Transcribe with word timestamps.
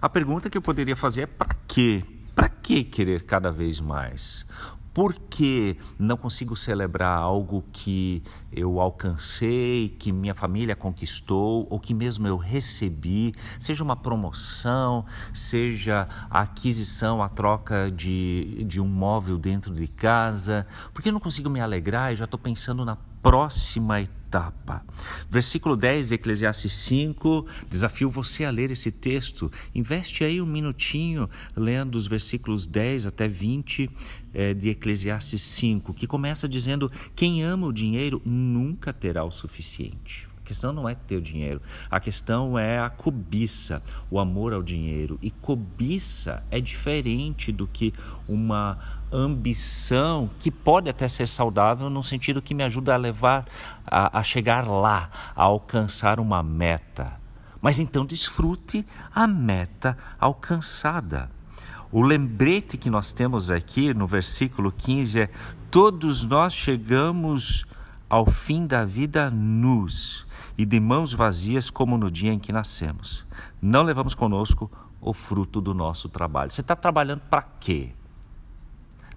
A 0.00 0.08
pergunta 0.08 0.50
que 0.50 0.58
eu 0.58 0.62
poderia 0.62 0.96
fazer 0.96 1.22
é 1.22 1.26
para 1.26 1.54
quê? 1.68 2.04
Para 2.34 2.48
que 2.48 2.82
querer 2.82 3.24
cada 3.24 3.50
vez 3.50 3.80
mais? 3.80 4.44
Por 4.92 5.12
que 5.12 5.76
não 5.98 6.16
consigo 6.16 6.56
celebrar 6.56 7.18
algo 7.18 7.64
que 7.72 8.22
eu 8.52 8.78
alcancei, 8.78 9.88
que 9.98 10.12
minha 10.12 10.34
família 10.34 10.76
conquistou, 10.76 11.66
ou 11.68 11.80
que 11.80 11.92
mesmo 11.92 12.28
eu 12.28 12.36
recebi, 12.36 13.34
seja 13.58 13.82
uma 13.82 13.96
promoção, 13.96 15.04
seja 15.32 16.08
a 16.30 16.42
aquisição, 16.42 17.20
a 17.20 17.28
troca 17.28 17.90
de, 17.90 18.64
de 18.68 18.80
um 18.80 18.86
móvel 18.86 19.36
dentro 19.36 19.74
de 19.74 19.88
casa? 19.88 20.64
Por 20.92 21.02
que 21.02 21.10
não 21.10 21.18
consigo 21.18 21.50
me 21.50 21.60
alegrar 21.60 22.12
e 22.12 22.16
já 22.16 22.24
estou 22.24 22.38
pensando 22.38 22.84
na 22.84 22.96
próxima 23.24 24.02
etapa. 24.02 24.84
Versículo 25.30 25.78
10 25.78 26.08
de 26.08 26.14
Eclesiastes 26.16 26.72
5, 26.72 27.46
desafio 27.70 28.10
você 28.10 28.44
a 28.44 28.50
ler 28.50 28.70
esse 28.70 28.90
texto. 28.90 29.50
Investe 29.74 30.22
aí 30.22 30.42
um 30.42 30.46
minutinho 30.46 31.30
lendo 31.56 31.94
os 31.94 32.06
versículos 32.06 32.66
10 32.66 33.06
até 33.06 33.26
20 33.26 33.90
é, 34.34 34.52
de 34.52 34.68
Eclesiastes 34.68 35.40
5, 35.40 35.94
que 35.94 36.06
começa 36.06 36.46
dizendo: 36.46 36.92
Quem 37.16 37.42
ama 37.42 37.66
o 37.66 37.72
dinheiro 37.72 38.20
nunca 38.26 38.92
terá 38.92 39.24
o 39.24 39.30
suficiente. 39.30 40.28
A 40.44 40.46
questão 40.46 40.74
não 40.74 40.86
é 40.86 40.94
ter 40.94 41.22
dinheiro, 41.22 41.62
a 41.90 41.98
questão 41.98 42.58
é 42.58 42.78
a 42.78 42.90
cobiça, 42.90 43.82
o 44.10 44.20
amor 44.20 44.52
ao 44.52 44.62
dinheiro. 44.62 45.18
E 45.22 45.30
cobiça 45.30 46.44
é 46.50 46.60
diferente 46.60 47.50
do 47.50 47.66
que 47.66 47.94
uma 48.28 48.78
ambição 49.10 50.28
que 50.38 50.50
pode 50.50 50.90
até 50.90 51.08
ser 51.08 51.26
saudável 51.28 51.88
no 51.88 52.02
sentido 52.02 52.42
que 52.42 52.52
me 52.52 52.62
ajuda 52.62 52.92
a 52.92 52.98
levar 52.98 53.46
a, 53.86 54.18
a 54.18 54.22
chegar 54.22 54.68
lá, 54.68 55.08
a 55.34 55.44
alcançar 55.44 56.20
uma 56.20 56.42
meta. 56.42 57.18
Mas 57.62 57.78
então 57.78 58.04
desfrute 58.04 58.84
a 59.14 59.26
meta 59.26 59.96
alcançada. 60.20 61.30
O 61.90 62.02
lembrete 62.02 62.76
que 62.76 62.90
nós 62.90 63.14
temos 63.14 63.50
aqui 63.50 63.94
no 63.94 64.06
versículo 64.06 64.70
15 64.70 65.20
é: 65.20 65.30
Todos 65.70 66.22
nós 66.26 66.52
chegamos 66.52 67.64
ao 68.08 68.26
fim 68.26 68.66
da 68.66 68.84
vida 68.84 69.30
nus 69.30 70.26
e 70.56 70.64
de 70.64 70.78
mãos 70.78 71.12
vazias 71.12 71.70
como 71.70 71.98
no 71.98 72.10
dia 72.10 72.32
em 72.32 72.38
que 72.38 72.52
nascemos. 72.52 73.26
Não 73.60 73.82
levamos 73.82 74.14
conosco 74.14 74.70
o 75.00 75.12
fruto 75.12 75.60
do 75.60 75.74
nosso 75.74 76.08
trabalho. 76.08 76.50
Você 76.50 76.60
está 76.60 76.76
trabalhando 76.76 77.20
para 77.28 77.42
quê? 77.42 77.92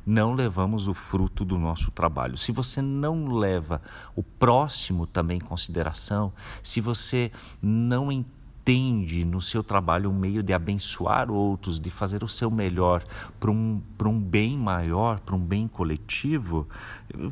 Não 0.05 0.33
levamos 0.33 0.87
o 0.87 0.93
fruto 0.93 1.43
do 1.43 1.57
nosso 1.57 1.91
trabalho. 1.91 2.37
Se 2.37 2.51
você 2.51 2.81
não 2.81 3.27
leva 3.27 3.81
o 4.15 4.23
próximo 4.23 5.05
também 5.05 5.37
em 5.37 5.41
consideração, 5.41 6.31
se 6.63 6.79
você 6.79 7.31
não 7.61 8.11
entende 8.11 8.36
entende 8.67 9.23
no 9.23 9.39
seu 9.39 9.63
trabalho 9.63 10.09
um 10.09 10.13
meio 10.13 10.43
de 10.43 10.51
abençoar 10.51 11.31
outros, 11.31 11.79
de 11.79 11.89
fazer 11.89 12.21
o 12.21 12.27
seu 12.27 12.51
melhor 12.51 13.01
para 13.39 13.49
um, 13.49 13.81
um 14.05 14.19
bem 14.19 14.57
maior, 14.57 15.21
para 15.21 15.35
um 15.35 15.39
bem 15.39 15.69
coletivo, 15.69 16.67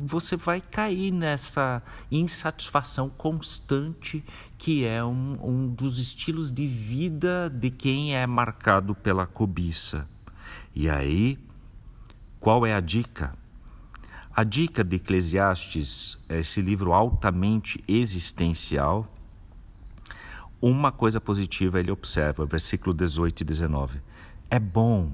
você 0.00 0.34
vai 0.34 0.62
cair 0.62 1.12
nessa 1.12 1.82
insatisfação 2.10 3.10
constante 3.10 4.24
que 4.56 4.86
é 4.86 5.04
um, 5.04 5.38
um 5.42 5.68
dos 5.68 5.98
estilos 5.98 6.50
de 6.50 6.66
vida 6.66 7.50
de 7.50 7.70
quem 7.70 8.16
é 8.16 8.26
marcado 8.26 8.94
pela 8.94 9.26
cobiça. 9.26 10.08
E 10.74 10.88
aí, 10.88 11.38
qual 12.40 12.64
é 12.64 12.72
a 12.72 12.80
dica? 12.80 13.34
A 14.34 14.42
dica 14.42 14.82
de 14.82 14.96
Eclesiastes, 14.96 16.18
esse 16.30 16.62
livro 16.62 16.94
altamente 16.94 17.84
existencial, 17.86 19.06
uma 20.60 20.90
coisa 20.90 21.20
positiva 21.20 21.78
ele 21.78 21.90
observa, 21.90 22.46
versículo 22.46 22.94
18 22.94 23.40
e 23.40 23.44
19. 23.44 24.00
É 24.50 24.58
bom, 24.58 25.12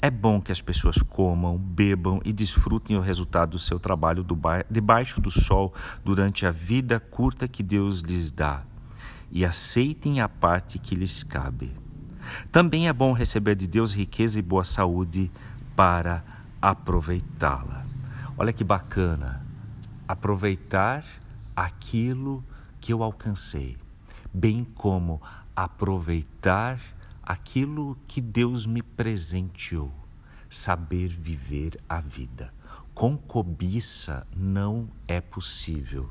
é 0.00 0.10
bom 0.10 0.40
que 0.40 0.52
as 0.52 0.60
pessoas 0.60 1.02
comam, 1.02 1.58
bebam 1.58 2.20
e 2.24 2.32
desfrutem 2.32 2.96
o 2.96 3.00
resultado 3.00 3.50
do 3.50 3.58
seu 3.58 3.78
trabalho 3.78 4.24
debaixo 4.70 5.20
do 5.20 5.30
sol 5.30 5.74
durante 6.04 6.46
a 6.46 6.50
vida 6.50 6.98
curta 6.98 7.46
que 7.46 7.62
Deus 7.62 8.00
lhes 8.00 8.30
dá 8.30 8.62
e 9.30 9.44
aceitem 9.44 10.20
a 10.20 10.28
parte 10.28 10.78
que 10.78 10.94
lhes 10.94 11.22
cabe. 11.22 11.72
Também 12.50 12.88
é 12.88 12.92
bom 12.92 13.12
receber 13.12 13.56
de 13.56 13.66
Deus 13.66 13.92
riqueza 13.92 14.38
e 14.38 14.42
boa 14.42 14.64
saúde 14.64 15.30
para 15.76 16.24
aproveitá-la. 16.60 17.84
Olha 18.36 18.52
que 18.52 18.64
bacana, 18.64 19.44
aproveitar 20.06 21.04
aquilo 21.54 22.44
que 22.80 22.92
eu 22.92 23.02
alcancei 23.02 23.76
bem 24.32 24.64
como 24.64 25.20
aproveitar 25.54 26.80
aquilo 27.22 27.96
que 28.06 28.20
Deus 28.20 28.64
me 28.64 28.82
presenteou, 28.82 29.92
saber 30.48 31.08
viver 31.08 31.78
a 31.88 32.00
vida. 32.00 32.52
Com 32.94 33.16
cobiça 33.16 34.26
não 34.34 34.88
é 35.06 35.20
possível, 35.20 36.10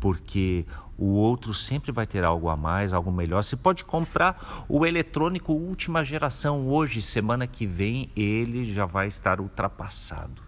porque 0.00 0.66
o 0.96 1.06
outro 1.06 1.54
sempre 1.54 1.92
vai 1.92 2.06
ter 2.06 2.24
algo 2.24 2.48
a 2.48 2.56
mais, 2.56 2.92
algo 2.92 3.12
melhor. 3.12 3.42
Você 3.42 3.56
pode 3.56 3.84
comprar 3.84 4.64
o 4.68 4.84
eletrônico 4.84 5.52
última 5.52 6.04
geração 6.04 6.66
hoje, 6.68 7.00
semana 7.00 7.46
que 7.46 7.66
vem 7.66 8.10
ele 8.16 8.72
já 8.72 8.84
vai 8.84 9.06
estar 9.06 9.40
ultrapassado. 9.40 10.42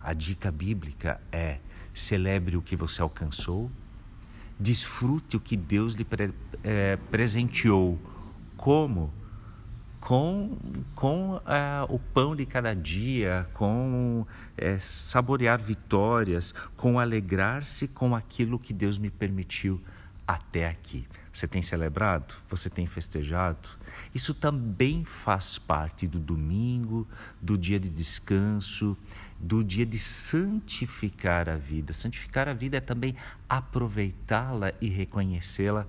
A 0.00 0.12
dica 0.12 0.52
bíblica 0.52 1.20
é: 1.32 1.58
celebre 1.92 2.56
o 2.56 2.62
que 2.62 2.76
você 2.76 3.02
alcançou, 3.02 3.70
Desfrute 4.58 5.36
o 5.36 5.40
que 5.40 5.56
Deus 5.56 5.94
lhe 5.94 6.04
pre, 6.04 6.32
é, 6.64 6.96
presenteou. 7.10 7.98
Como? 8.56 9.12
Com, 10.00 10.56
com 10.94 11.40
é, 11.46 11.84
o 11.88 11.98
pão 11.98 12.34
de 12.34 12.46
cada 12.46 12.74
dia, 12.74 13.48
com 13.54 14.26
é, 14.56 14.78
saborear 14.78 15.60
vitórias, 15.60 16.54
com 16.76 16.98
alegrar-se 16.98 17.88
com 17.88 18.14
aquilo 18.14 18.58
que 18.58 18.72
Deus 18.72 18.96
me 18.96 19.10
permitiu 19.10 19.80
até 20.28 20.68
aqui. 20.68 21.08
Você 21.32 21.48
tem 21.48 21.62
celebrado? 21.62 22.34
Você 22.50 22.68
tem 22.68 22.86
festejado? 22.86 23.66
Isso 24.14 24.34
também 24.34 25.02
faz 25.02 25.58
parte 25.58 26.06
do 26.06 26.18
domingo, 26.18 27.08
do 27.40 27.56
dia 27.56 27.80
de 27.80 27.88
descanso, 27.88 28.94
do 29.40 29.64
dia 29.64 29.86
de 29.86 29.98
santificar 29.98 31.48
a 31.48 31.56
vida. 31.56 31.94
Santificar 31.94 32.46
a 32.46 32.52
vida 32.52 32.76
é 32.76 32.80
também 32.80 33.16
aproveitá-la 33.48 34.74
e 34.82 34.88
reconhecê-la 34.88 35.86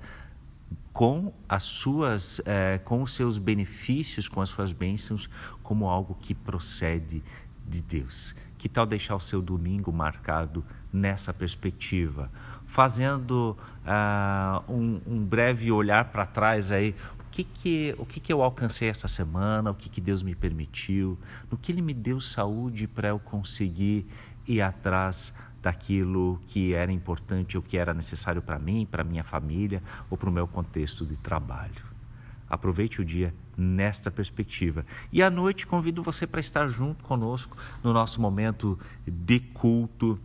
com 0.94 1.34
as 1.48 1.64
suas, 1.64 2.42
eh, 2.46 2.80
com 2.86 3.02
os 3.02 3.12
seus 3.12 3.38
benefícios, 3.38 4.30
com 4.30 4.40
as 4.40 4.50
suas 4.50 4.72
bênçãos, 4.72 5.30
como 5.62 5.90
algo 5.90 6.16
que 6.16 6.34
procede 6.34 7.22
de 7.68 7.82
Deus. 7.82 8.34
Que 8.58 8.70
tal 8.70 8.86
deixar 8.86 9.16
o 9.16 9.20
seu 9.20 9.42
domingo 9.42 9.92
marcado 9.92 10.64
nessa 10.94 11.34
perspectiva? 11.34 12.32
Fazendo 12.70 13.58
uh, 13.84 14.72
um, 14.72 15.02
um, 15.08 15.26
breve 15.26 15.72
olhar 15.72 16.06
para 16.06 16.24
trás 16.24 16.72
aí, 16.72 16.96
o 17.20 17.24
que 17.32 17.44
que, 17.44 17.96
o 17.98 18.06
que 18.06 18.20
que 18.20 18.32
eu 18.32 18.44
alcancei 18.44 18.88
essa 18.88 19.08
semana, 19.08 19.72
o 19.72 19.74
que 19.74 19.90
que 19.90 20.00
Deus 20.00 20.22
me 20.22 20.36
permitiu, 20.36 21.18
no 21.50 21.58
que 21.58 21.72
Ele 21.72 21.82
me 21.82 21.96
deu 21.96 22.22
saúde 22.22 22.86
para 22.86 23.08
eu 23.08 23.18
conseguir 23.18 24.06
ir 24.48 24.62
atrás 24.62 25.34
daquilo 25.64 26.40
que 26.48 26.74
era 26.76 26.92
importante 26.92 27.58
ou 27.58 27.64
que 27.64 27.76
era 27.76 27.92
necessário 27.92 28.42
para 28.42 28.60
mim, 28.60 28.88
para 28.90 29.04
minha 29.04 29.24
família 29.24 29.82
ou 30.08 30.16
para 30.16 30.30
o 30.30 30.32
meu 30.32 30.48
contexto 30.48 31.08
de 31.08 31.18
trabalho. 31.18 31.90
Aproveite 32.48 33.02
o 33.02 33.06
dia 33.06 33.34
nesta 33.58 34.12
perspectiva. 34.12 34.86
E 35.12 35.24
à 35.24 35.30
noite 35.30 35.66
convido 35.66 36.04
você 36.04 36.26
para 36.28 36.40
estar 36.40 36.68
junto 36.68 37.04
conosco 37.04 37.58
no 37.84 37.94
nosso 37.94 38.22
momento 38.22 38.78
de 39.06 39.40
culto 39.40 40.20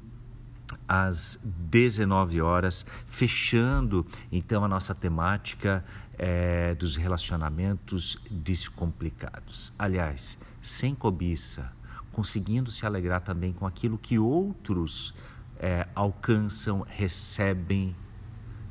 às 0.88 1.38
19 1.42 2.40
horas, 2.40 2.84
fechando 3.06 4.06
então 4.30 4.64
a 4.64 4.68
nossa 4.68 4.94
temática 4.94 5.84
é, 6.18 6.74
dos 6.74 6.96
relacionamentos 6.96 8.18
descomplicados. 8.30 9.72
Aliás, 9.78 10.38
sem 10.60 10.94
cobiça, 10.94 11.72
conseguindo 12.12 12.70
se 12.70 12.86
alegrar 12.86 13.20
também 13.20 13.52
com 13.52 13.66
aquilo 13.66 13.98
que 13.98 14.18
outros 14.18 15.14
é, 15.58 15.86
alcançam, 15.94 16.84
recebem. 16.88 17.94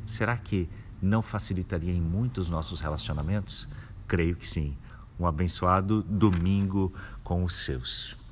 Será 0.05 0.37
que 0.37 0.69
não 1.01 1.21
facilitaria 1.21 1.93
em 1.93 2.01
muitos 2.01 2.49
nossos 2.49 2.79
relacionamentos? 2.79 3.67
Creio 4.07 4.35
que 4.35 4.47
sim. 4.47 4.77
Um 5.19 5.27
abençoado 5.27 6.01
domingo 6.03 6.93
com 7.23 7.43
os 7.43 7.55
seus. 7.55 8.22